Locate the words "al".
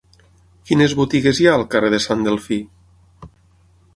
1.59-1.67